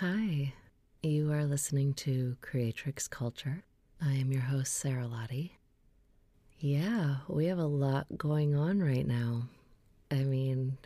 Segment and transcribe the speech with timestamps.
[0.00, 0.52] Hi,
[1.02, 3.64] you are listening to Creatrix Culture.
[3.98, 5.52] I am your host, Sara Lahti.
[6.58, 9.44] Yeah, we have a lot going on right now.
[10.10, 10.76] I mean,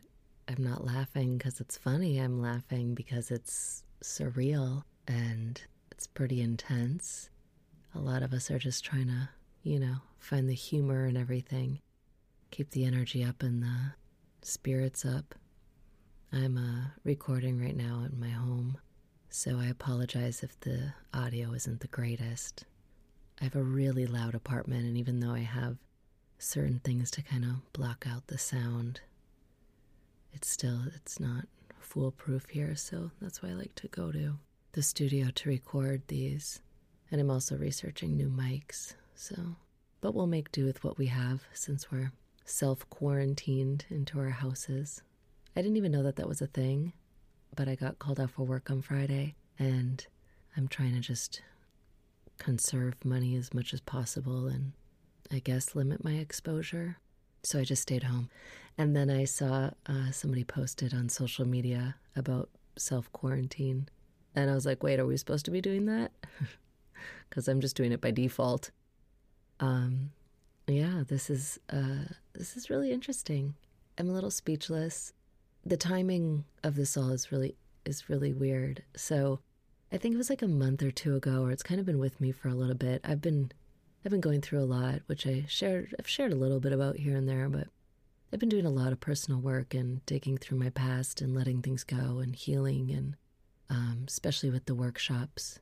[0.47, 7.31] I'm not laughing because it's funny, I'm laughing because it's surreal and it's pretty intense.
[7.97, 9.29] A lot of us are just trying to,
[9.65, 11.81] you know, find the humor and everything,
[12.53, 13.95] keep the energy up and the
[14.43, 15.35] spirits up.
[16.33, 18.79] I'm uh, recording right now at my home,
[19.31, 22.65] so I apologize if the audio isn't the greatest.
[23.41, 25.77] I have a really loud apartment, and even though I have
[26.39, 29.01] certain things to kind of block out the sound,
[30.33, 31.47] it's still it's not
[31.79, 34.39] foolproof here, so that's why I like to go to
[34.73, 36.61] the studio to record these.
[37.11, 39.57] And I'm also researching new mics, so
[40.01, 42.13] but we'll make do with what we have since we're
[42.45, 45.03] self quarantined into our houses.
[45.55, 46.93] I didn't even know that that was a thing,
[47.61, 50.07] but I got called off for work on Friday, and
[50.57, 51.43] I'm trying to just
[52.39, 54.73] conserve money as much as possible and
[55.31, 56.97] I guess limit my exposure.
[57.43, 58.31] So I just stayed home.
[58.79, 63.91] And then I saw uh, somebody posted on social media about self quarantine.
[64.35, 66.13] And I was like, wait, are we supposed to be doing that?
[67.29, 68.71] Because I'm just doing it by default.
[69.61, 70.13] Um,
[70.67, 73.55] yeah, this is uh, this is really interesting.
[73.99, 75.13] I'm a little speechless.
[75.65, 78.83] The timing of this all is really is really weird.
[78.97, 79.41] So
[79.93, 81.99] I think it was like a month or two ago, or it's kind of been
[81.99, 83.01] with me for a little bit.
[83.05, 83.53] I've been
[84.05, 86.97] I've been going through a lot, which I shared I've shared a little bit about
[86.97, 87.69] here and there, but
[88.33, 91.63] I've been doing a lot of personal work and digging through my past and letting
[91.63, 93.17] things go and healing and
[93.69, 95.59] um, especially with the workshops.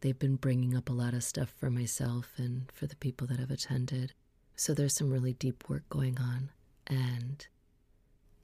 [0.00, 3.40] They've been bringing up a lot of stuff for myself and for the people that
[3.40, 4.12] have attended.
[4.54, 6.50] So there's some really deep work going on.
[6.86, 7.46] And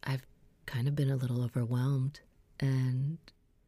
[0.03, 0.27] I've
[0.67, 2.21] kind of been a little overwhelmed.
[2.61, 3.19] And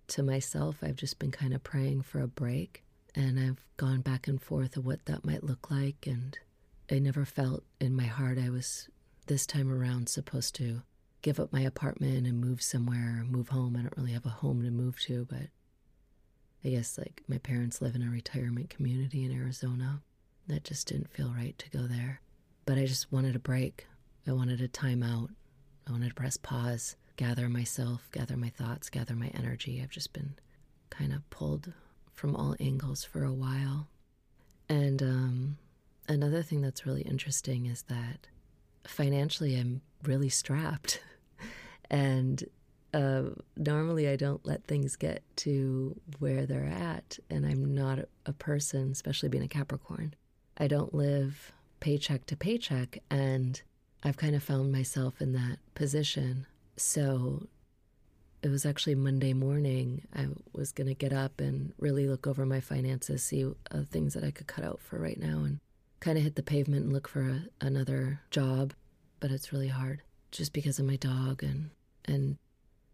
[0.08, 2.84] to myself, I've just been kind of praying for a break.
[3.14, 6.06] And I've gone back and forth of what that might look like.
[6.06, 6.38] And
[6.90, 8.88] I never felt in my heart I was
[9.26, 10.82] this time around supposed to
[11.22, 13.76] give up my apartment and move somewhere, move home.
[13.76, 15.48] I don't really have a home to move to, but
[16.64, 20.02] I guess like my parents live in a retirement community in Arizona.
[20.46, 22.20] That just didn't feel right to go there.
[22.66, 23.86] But I just wanted a break.
[24.26, 25.30] I wanted a time out.
[25.86, 29.80] I wanted to press pause, gather myself, gather my thoughts, gather my energy.
[29.82, 30.34] I've just been
[30.90, 31.72] kind of pulled
[32.12, 33.88] from all angles for a while.
[34.68, 35.58] And um,
[36.08, 38.26] another thing that's really interesting is that
[38.84, 41.00] financially, I'm really strapped.
[41.90, 42.42] and
[42.92, 43.22] uh,
[43.56, 48.90] normally I don't let things get to where they're at, and I'm not a person,
[48.90, 50.14] especially being a Capricorn.
[50.56, 53.60] I don't live paycheck to paycheck, and
[54.06, 56.46] I've kind of found myself in that position.
[56.76, 57.48] So
[58.40, 60.02] it was actually Monday morning.
[60.14, 64.14] I was going to get up and really look over my finances, see uh, things
[64.14, 65.58] that I could cut out for right now, and
[65.98, 68.74] kind of hit the pavement and look for a, another job.
[69.18, 71.70] But it's really hard just because of my dog and
[72.04, 72.36] and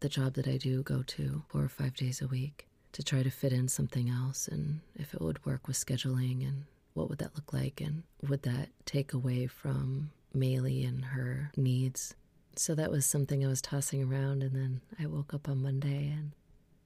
[0.01, 3.23] the job that I do go to four or five days a week to try
[3.23, 7.19] to fit in something else and if it would work with scheduling and what would
[7.19, 12.15] that look like and would that take away from Maylee and her needs.
[12.57, 16.13] So that was something I was tossing around and then I woke up on Monday
[16.13, 16.33] and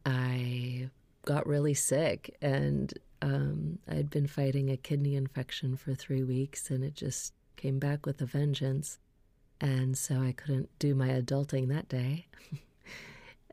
[0.05, 0.91] I
[1.25, 6.85] got really sick and um, I'd been fighting a kidney infection for three weeks and
[6.85, 8.99] it just came back with a vengeance.
[9.61, 12.27] And so I couldn't do my adulting that day.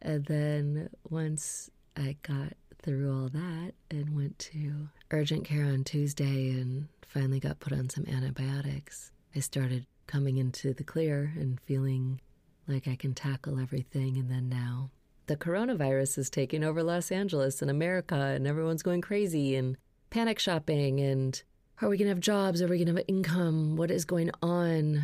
[0.03, 6.49] And then once I got through all that and went to urgent care on Tuesday
[6.49, 12.21] and finally got put on some antibiotics, I started coming into the clear and feeling
[12.67, 14.17] like I can tackle everything.
[14.17, 14.91] And then now
[15.27, 19.77] the coronavirus is taking over Los Angeles and America, and everyone's going crazy and
[20.09, 20.99] panic shopping.
[20.99, 21.41] And
[21.81, 22.61] are we going to have jobs?
[22.61, 23.75] Are we going to have income?
[23.75, 25.01] What is going on?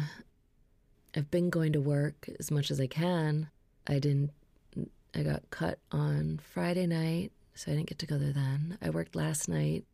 [1.16, 3.50] I've been going to work as much as I can.
[3.88, 4.32] I didn't
[5.16, 8.78] I got cut on Friday night, so I didn't get to go there then.
[8.82, 9.86] I worked last night.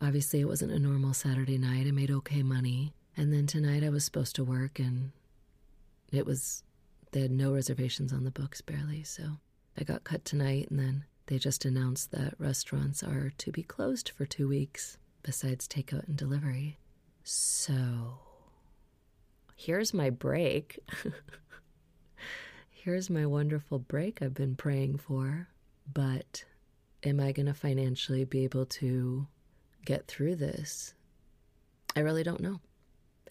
[0.00, 1.86] Obviously, it wasn't a normal Saturday night.
[1.86, 2.94] I made okay money.
[3.16, 5.12] And then tonight I was supposed to work, and
[6.10, 6.62] it was,
[7.12, 9.02] they had no reservations on the books barely.
[9.02, 9.24] So
[9.78, 14.08] I got cut tonight, and then they just announced that restaurants are to be closed
[14.10, 16.78] for two weeks, besides takeout and delivery.
[17.22, 18.18] So
[19.56, 20.78] here's my break.
[22.70, 25.48] here's my wonderful break I've been praying for,
[25.92, 26.44] but
[27.04, 29.26] am I going to financially be able to
[29.84, 30.94] get through this?
[31.94, 32.60] I really don't know.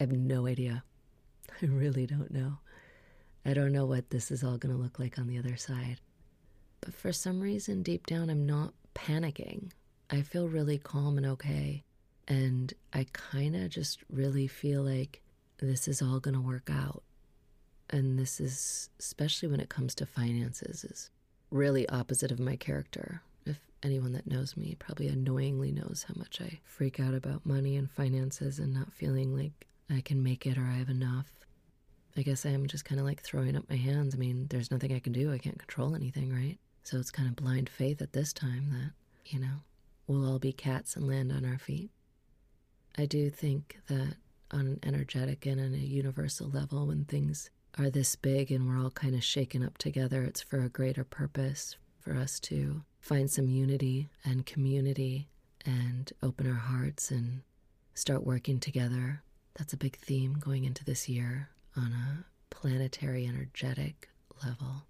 [0.01, 0.83] I have no idea.
[1.62, 2.57] I really don't know.
[3.45, 5.98] I don't know what this is all going to look like on the other side.
[6.80, 9.69] But for some reason, deep down, I'm not panicking.
[10.09, 11.83] I feel really calm and okay.
[12.27, 15.21] And I kind of just really feel like
[15.59, 17.03] this is all going to work out.
[17.92, 21.12] And this is, especially when it comes to finances, is
[21.51, 23.21] really opposite of my character.
[23.45, 27.75] If anyone that knows me probably annoyingly knows how much I freak out about money
[27.75, 31.31] and finances and not feeling like I can make it or I have enough.
[32.17, 34.15] I guess I am just kind of like throwing up my hands.
[34.15, 35.31] I mean, there's nothing I can do.
[35.31, 36.57] I can't control anything, right?
[36.83, 38.91] So it's kind of blind faith at this time that,
[39.31, 39.63] you know,
[40.07, 41.91] we'll all be cats and land on our feet.
[42.97, 44.15] I do think that
[44.51, 48.81] on an energetic and on a universal level, when things are this big and we're
[48.83, 53.29] all kind of shaken up together, it's for a greater purpose for us to find
[53.29, 55.29] some unity and community
[55.65, 57.41] and open our hearts and
[57.93, 59.23] start working together.
[59.56, 64.09] That's a big theme going into this year on a planetary energetic
[64.44, 64.83] level.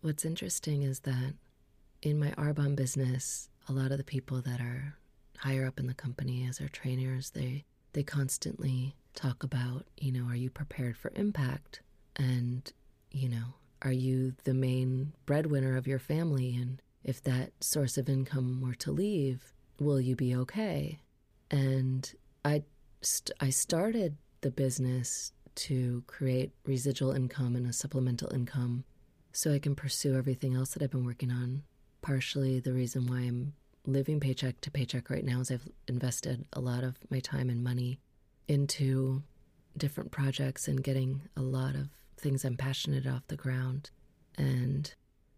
[0.00, 1.34] What's interesting is that
[2.02, 4.94] in my Arbonne business, a lot of the people that are
[5.38, 10.26] higher up in the company as our trainers, they they constantly talk about, you know,
[10.28, 11.80] are you prepared for impact?
[12.16, 12.70] And,
[13.10, 16.54] you know, are you the main breadwinner of your family?
[16.54, 21.00] And if that source of income were to leave, will you be okay?
[21.50, 22.12] And
[22.44, 22.62] I,
[23.00, 28.84] st- I started the business to create residual income and a supplemental income
[29.32, 31.62] so I can pursue everything else that I've been working on.
[32.00, 33.54] Partially the reason why I'm
[33.86, 37.62] living paycheck to paycheck right now is I've invested a lot of my time and
[37.64, 38.00] money
[38.46, 39.22] into
[39.76, 43.90] different projects and getting a lot of things I'm passionate off the ground.
[44.36, 44.92] And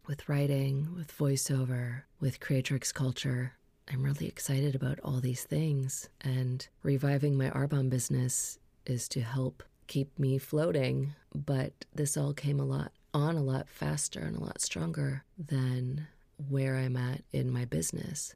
[0.07, 3.55] with writing, with voiceover, with Creatrix culture,
[3.93, 6.09] I'm really excited about all these things.
[6.21, 11.15] And reviving my Arbonne business is to help keep me floating.
[11.35, 16.07] But this all came a lot on a lot faster and a lot stronger than
[16.49, 18.35] where I'm at in my business.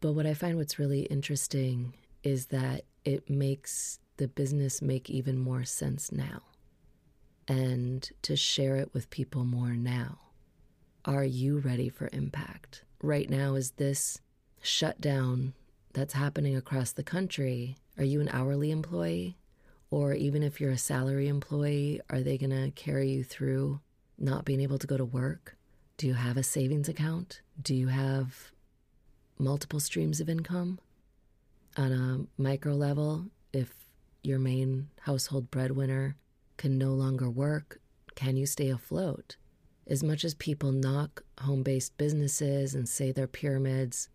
[0.00, 5.38] But what I find what's really interesting is that it makes the business make even
[5.38, 6.42] more sense now
[7.48, 10.18] and to share it with people more now.
[11.04, 12.82] Are you ready for impact?
[13.02, 14.20] Right now, is this
[14.62, 15.54] shutdown
[15.92, 17.76] that's happening across the country?
[17.98, 19.36] Are you an hourly employee?
[19.90, 23.80] Or even if you're a salary employee, are they going to carry you through
[24.18, 25.56] not being able to go to work?
[25.96, 27.40] Do you have a savings account?
[27.62, 28.50] Do you have
[29.38, 30.78] multiple streams of income?
[31.76, 33.72] On a micro level, if
[34.22, 36.16] your main household breadwinner
[36.56, 37.80] can no longer work,
[38.14, 39.36] can you stay afloat?
[39.86, 44.08] As much as people knock home based businesses and say they're pyramids,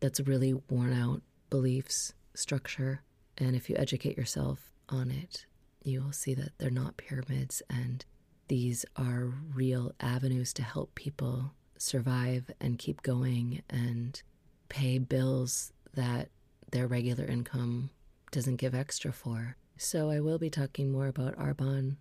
[0.00, 3.02] that's a really worn out beliefs structure.
[3.36, 5.46] And if you educate yourself on it,
[5.82, 8.04] you will see that they're not pyramids and
[8.48, 14.22] these are real avenues to help people survive and keep going and
[14.68, 16.30] pay bills that
[16.70, 17.90] their regular income
[18.30, 19.56] doesn't give extra for.
[19.76, 21.96] So I will be talking more about Arbonne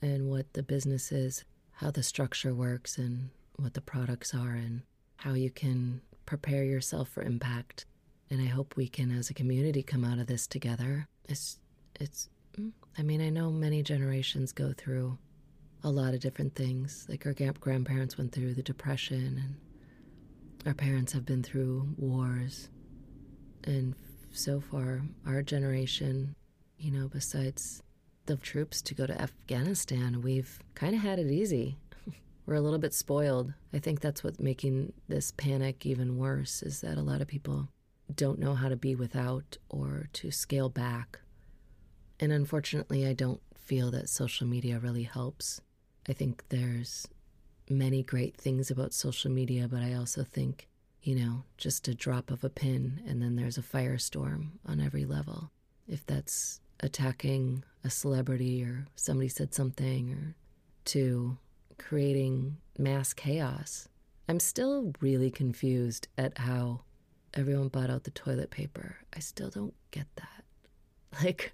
[0.00, 4.82] and what the business is, how the structure works, and what the products are, and
[5.16, 7.84] how you can prepare yourself for impact.
[8.30, 11.06] And I hope we can, as a community, come out of this together.
[11.28, 11.58] It's,
[12.00, 12.30] it's.
[12.58, 15.18] Mm, I mean, I know many generations go through
[15.84, 17.04] a lot of different things.
[17.06, 22.70] Like our grandparents went through the Depression, and our parents have been through wars.
[23.64, 23.94] And
[24.30, 26.34] so far, our generation,
[26.78, 27.82] you know, besides
[28.24, 31.76] the troops to go to Afghanistan, we've kind of had it easy.
[32.46, 33.52] We're a little bit spoiled.
[33.72, 37.68] I think that's what's making this panic even worse is that a lot of people
[38.14, 41.20] don't know how to be without or to scale back.
[42.18, 45.60] And unfortunately, I don't feel that social media really helps.
[46.08, 47.06] I think there's
[47.70, 50.68] many great things about social media, but I also think,
[51.02, 55.04] you know, just a drop of a pin and then there's a firestorm on every
[55.04, 55.50] level.
[55.88, 60.34] If that's attacking a celebrity or somebody said something or
[60.86, 61.38] to
[61.78, 63.88] creating mass chaos.
[64.28, 66.82] I'm still really confused at how
[67.34, 68.96] everyone bought out the toilet paper.
[69.14, 70.26] I still don't get that.
[71.22, 71.52] Like,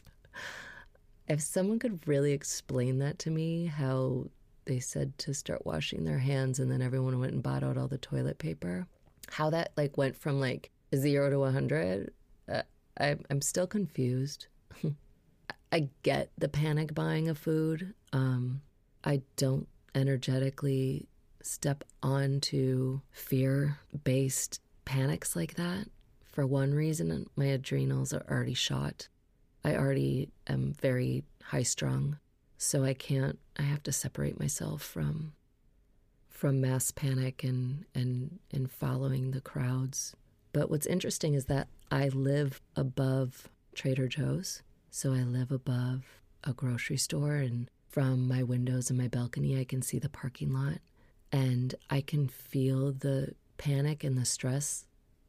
[1.26, 4.26] if someone could really explain that to me, how
[4.68, 7.88] they said to start washing their hands and then everyone went and bought out all
[7.88, 8.86] the toilet paper
[9.30, 12.12] how that like went from like zero to a 100
[12.52, 12.62] uh,
[13.00, 14.46] I, i'm still confused
[15.72, 18.60] i get the panic buying of food um,
[19.04, 21.08] i don't energetically
[21.42, 25.86] step onto fear based panics like that
[26.24, 29.08] for one reason my adrenals are already shot
[29.64, 32.18] i already am very high strung
[32.60, 35.32] so I can't, I have to separate myself from
[36.28, 40.14] from mass panic and and and following the crowds.
[40.52, 44.62] But what's interesting is that I live above Trader Joe's.
[44.90, 46.04] So I live above
[46.44, 50.52] a grocery store and from my windows and my balcony I can see the parking
[50.52, 50.78] lot
[51.32, 54.86] and I can feel the panic and the stress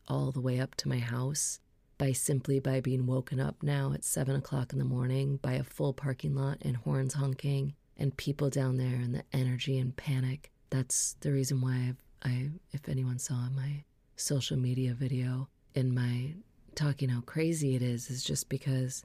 [0.07, 1.59] all the way up to my house
[1.97, 5.63] by simply by being woken up now at seven o'clock in the morning by a
[5.63, 10.51] full parking lot and horns honking and people down there and the energy and panic.
[10.69, 13.83] That's the reason why I've, I, if anyone saw my
[14.15, 16.35] social media video in my
[16.75, 19.03] talking how crazy it is, is just because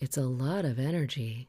[0.00, 1.48] it's a lot of energy.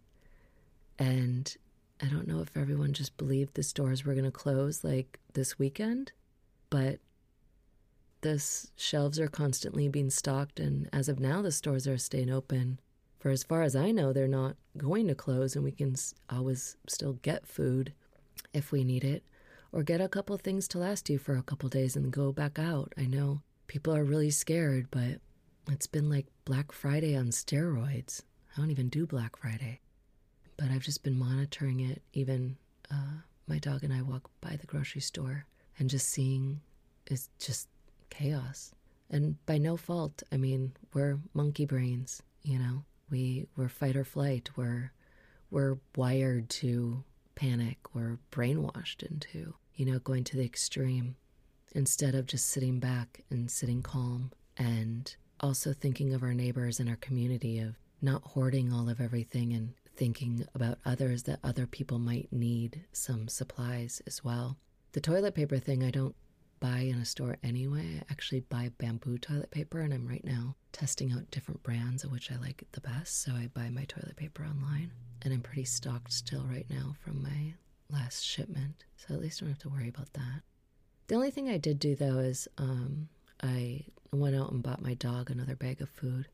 [0.97, 1.55] And
[2.01, 5.57] I don't know if everyone just believed the stores were going to close like this
[5.59, 6.11] weekend,
[6.69, 6.99] but
[8.21, 8.43] the
[8.75, 12.79] shelves are constantly being stocked, and as of now, the stores are staying open.
[13.19, 15.95] For as far as I know, they're not going to close, and we can
[16.29, 17.93] always still get food
[18.53, 19.23] if we need it,
[19.71, 22.57] or get a couple things to last you for a couple days and go back
[22.57, 22.93] out.
[22.97, 25.19] I know people are really scared, but
[25.69, 28.21] it's been like Black Friday on steroids.
[28.55, 29.81] I don't even do Black Friday,
[30.57, 32.01] but I've just been monitoring it.
[32.13, 32.57] Even
[32.91, 35.45] uh, my dog and I walk by the grocery store
[35.77, 36.61] and just seeing
[37.07, 37.67] is just
[38.09, 38.73] chaos.
[39.09, 42.83] And by no fault, I mean, we're monkey brains, you know.
[43.11, 44.49] We we're fight or flight.
[44.55, 44.91] We're
[45.51, 47.03] we're wired to
[47.35, 47.77] panic.
[47.93, 51.15] We're brainwashed into, you know, going to the extreme
[51.73, 56.89] instead of just sitting back and sitting calm and also thinking of our neighbors and
[56.89, 61.99] our community of not hoarding all of everything and thinking about others that other people
[61.99, 64.57] might need some supplies as well.
[64.91, 66.15] The toilet paper thing I don't
[66.59, 67.99] buy in a store anyway.
[68.01, 72.11] I actually buy bamboo toilet paper, and I'm right now testing out different brands of
[72.11, 73.21] which I like the best.
[73.21, 77.21] So I buy my toilet paper online, and I'm pretty stocked still right now from
[77.21, 77.53] my
[77.89, 78.85] last shipment.
[78.97, 80.41] So at least I don't have to worry about that.
[81.07, 83.09] The only thing I did do though is um,
[83.43, 86.27] I went out and bought my dog another bag of food.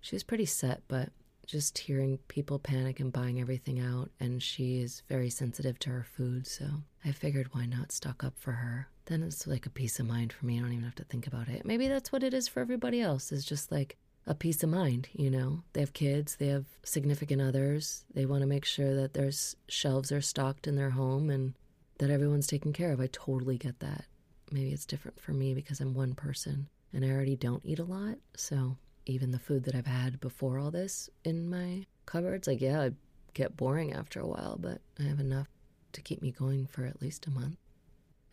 [0.00, 1.10] She was pretty set, but
[1.46, 6.04] just hearing people panic and buying everything out, and she is very sensitive to her
[6.04, 6.66] food, so
[7.04, 8.88] I figured why not stock up for her.
[9.06, 10.58] Then it's like a peace of mind for me.
[10.58, 11.64] I don't even have to think about it.
[11.64, 13.96] Maybe that's what it is for everybody else, is just like
[14.26, 15.62] a peace of mind, you know?
[15.72, 19.32] They have kids, they have significant others, they want to make sure that their
[19.68, 21.54] shelves are stocked in their home and
[21.98, 23.00] that everyone's taken care of.
[23.00, 24.04] I totally get that.
[24.50, 27.84] Maybe it's different for me because I'm one person and I already don't eat a
[27.84, 32.60] lot, so even the food that I've had before all this in my cupboards, like,
[32.60, 32.94] yeah, it
[33.34, 35.48] get boring after a while, but I have enough
[35.92, 37.56] to keep me going for at least a month.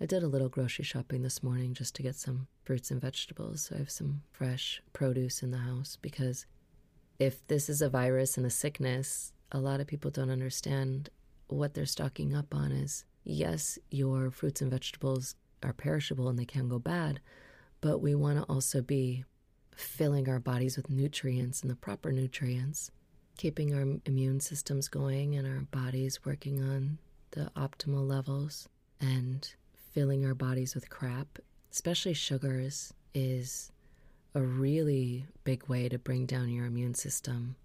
[0.02, 3.64] I did a little grocery shopping this morning just to get some fruits and vegetables,
[3.64, 6.46] so I have some fresh produce in the house because
[7.18, 11.10] if this is a virus and a sickness, a lot of people don't understand
[11.48, 16.46] what they're stocking up on is yes, your fruits and vegetables are perishable and they
[16.46, 17.20] can go bad,
[17.82, 19.26] but we want to also be
[19.80, 22.92] filling our bodies with nutrients and the proper nutrients,
[23.38, 26.98] keeping our immune systems going and our bodies working on
[27.32, 28.68] the optimal levels,
[29.00, 29.54] and
[29.94, 31.40] filling our bodies with crap,
[31.72, 33.72] especially sugars, is
[34.36, 37.56] a really big way to bring down your immune system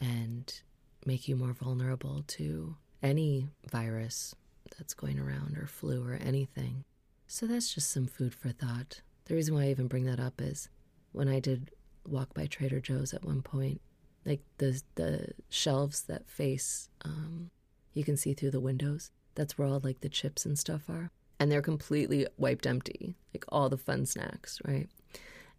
[0.00, 0.60] and
[1.06, 4.34] make you more vulnerable to any virus
[4.76, 6.84] that's going around or flu or anything.
[7.26, 9.00] So that's just some food for thought.
[9.26, 10.68] The reason why I even bring that up is
[11.12, 11.70] when I did
[12.06, 13.80] walk by Trader Joe's at one point,
[14.24, 17.50] like the the shelves that face, um,
[17.94, 19.10] you can see through the windows.
[19.34, 23.44] That's where all like the chips and stuff are, and they're completely wiped empty, like
[23.48, 24.88] all the fun snacks, right?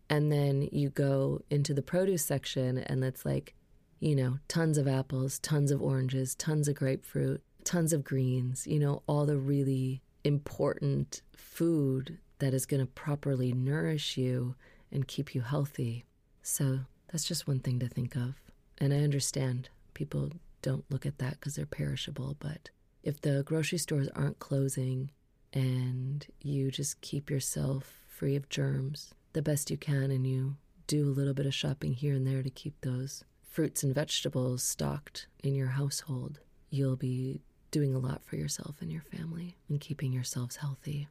[0.10, 3.55] And then you go into the produce section, and it's like,
[4.00, 8.79] you know, tons of apples, tons of oranges, tons of grapefruit, tons of greens, you
[8.79, 14.55] know, all the really important food that is going to properly nourish you
[14.91, 16.05] and keep you healthy.
[16.41, 16.81] So
[17.12, 18.36] that's just one thing to think of.
[18.77, 20.31] And I understand people
[20.62, 22.69] don't look at that because they're perishable, but
[23.03, 25.12] if the grocery stores aren't closing
[25.53, 30.55] and you just keep yourself free of germs the best you can and you
[30.88, 34.63] do a little bit of shopping here and there to keep those fruits and vegetables
[34.63, 39.79] stocked in your household, you'll be doing a lot for yourself and your family and
[39.79, 41.07] keeping yourselves healthy.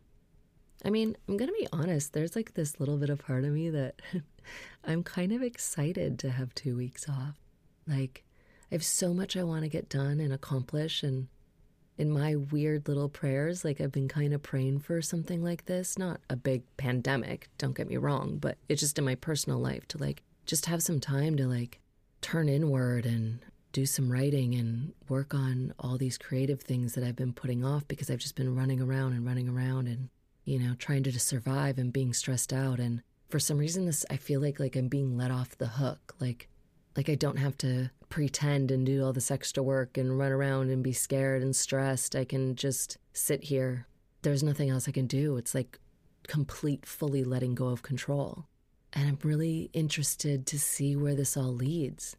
[0.85, 3.53] I mean, I'm going to be honest, there's like this little bit of part of
[3.53, 4.01] me that
[4.85, 7.39] I'm kind of excited to have two weeks off.
[7.87, 8.25] Like,
[8.71, 11.03] I have so much I want to get done and accomplish.
[11.03, 11.29] And
[11.99, 15.99] in my weird little prayers, like, I've been kind of praying for something like this.
[15.99, 19.87] Not a big pandemic, don't get me wrong, but it's just in my personal life
[19.89, 21.81] to like just have some time to like
[22.23, 23.41] turn inward and
[23.73, 27.87] do some writing and work on all these creative things that I've been putting off
[27.87, 30.09] because I've just been running around and running around and,
[30.45, 32.81] you know, trying to just survive and being stressed out.
[32.81, 36.15] And for some reason, this, I feel like, like I'm being let off the hook.
[36.21, 36.49] Like,
[36.97, 40.71] like I don't have to pretend and do all this extra work and run around
[40.71, 42.17] and be scared and stressed.
[42.17, 43.87] I can just sit here.
[44.23, 45.37] There's nothing else I can do.
[45.37, 45.79] It's like
[46.27, 48.47] complete, fully letting go of control.
[48.93, 52.17] And I'm really interested to see where this all leads.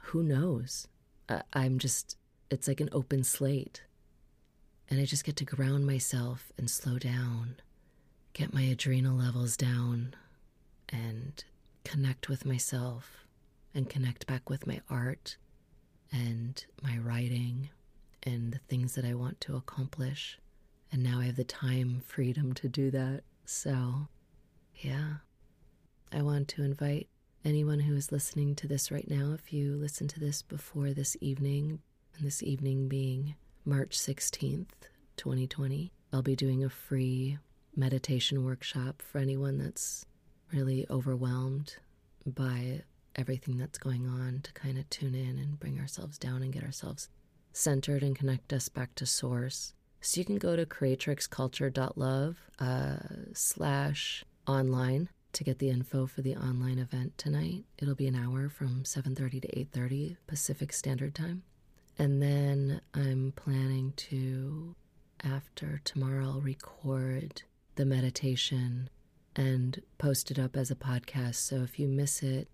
[0.00, 0.88] Who knows?
[1.28, 2.16] I- I'm just,
[2.50, 3.82] it's like an open slate.
[4.88, 7.56] And I just get to ground myself and slow down,
[8.32, 10.14] get my adrenal levels down,
[10.88, 11.42] and
[11.84, 13.26] connect with myself
[13.74, 15.36] and connect back with my art
[16.12, 17.70] and my writing
[18.22, 20.38] and the things that I want to accomplish.
[20.92, 23.22] And now I have the time, freedom to do that.
[23.44, 24.08] So,
[24.74, 25.14] yeah.
[26.12, 27.08] I want to invite
[27.44, 31.16] anyone who is listening to this right now, if you listen to this before this
[31.20, 31.80] evening,
[32.16, 33.34] and this evening being
[33.68, 34.68] March 16th,
[35.16, 37.36] 2020, I'll be doing a free
[37.74, 40.06] meditation workshop for anyone that's
[40.52, 41.74] really overwhelmed
[42.24, 42.82] by
[43.16, 46.62] everything that's going on to kind of tune in and bring ourselves down and get
[46.62, 47.08] ourselves
[47.52, 49.74] centered and connect us back to source.
[50.00, 52.96] So you can go to creatrixculture.love uh,
[53.32, 57.64] slash online to get the info for the online event tonight.
[57.78, 61.42] It'll be an hour from 7:30 to 8:30 Pacific Standard Time.
[61.98, 64.74] And then I'm planning to
[65.24, 67.42] after tomorrow I'll record
[67.76, 68.90] the meditation
[69.34, 71.36] and post it up as a podcast.
[71.36, 72.48] So if you miss it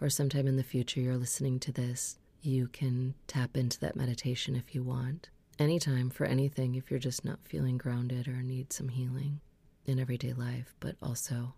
[0.00, 4.54] or sometime in the future you're listening to this, you can tap into that meditation
[4.54, 5.28] if you want.
[5.58, 9.40] Anytime for anything if you're just not feeling grounded or need some healing
[9.86, 11.54] in everyday life, but also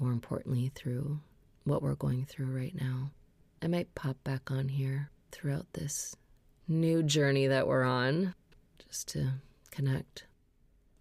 [0.00, 1.20] more importantly, through
[1.64, 3.10] what we're going through right now.
[3.62, 6.16] I might pop back on here throughout this
[6.68, 8.34] new journey that we're on
[8.88, 9.32] just to
[9.70, 10.24] connect.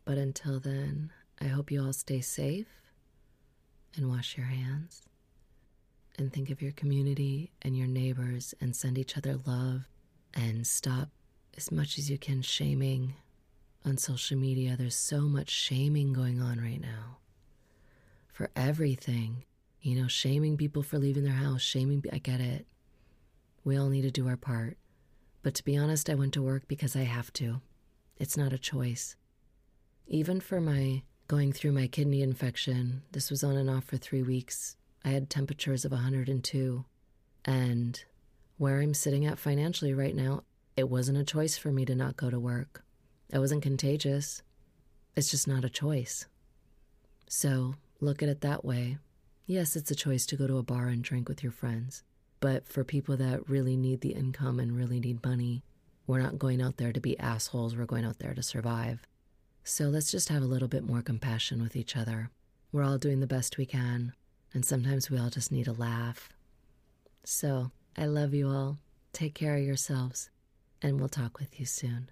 [0.06, 2.67] But until then, I hope you all stay safe
[3.95, 5.02] and wash your hands
[6.17, 9.88] and think of your community and your neighbors and send each other love
[10.34, 11.10] and stop
[11.58, 13.13] as much as you can shaming
[13.86, 14.76] on social media.
[14.78, 17.17] There's so much shaming going on right now
[18.32, 19.43] for everything.
[19.82, 22.65] You know, shaming people for leaving their house, shaming, I get it.
[23.63, 24.78] We all need to do our part.
[25.43, 27.62] But to be honest, I went to work because I have to.
[28.17, 29.15] It's not a choice.
[30.08, 34.23] Even for my going through my kidney infection, this was on and off for three
[34.23, 34.77] weeks.
[35.03, 36.86] I had temperatures of 102.
[37.45, 38.03] And
[38.58, 40.43] where I'm sitting at financially right now,
[40.77, 42.84] it wasn't a choice for me to not go to work.
[43.34, 44.41] I wasn't contagious.
[45.15, 46.25] It's just not a choice.
[47.27, 48.97] So look at it that way.
[49.45, 52.03] Yes, it's a choice to go to a bar and drink with your friends.
[52.43, 55.63] But for people that really need the income and really need money,
[56.06, 57.73] we're not going out there to be assholes.
[57.73, 59.08] We're going out there to survive.
[59.63, 62.32] So let's just have a little bit more compassion with each other.
[62.73, 64.12] We're all doing the best we can,
[64.53, 66.34] and sometimes we all just need a laugh.
[67.23, 68.77] So I love you all.
[69.13, 70.29] Take care of yourselves,
[70.82, 72.10] and we'll talk with you soon.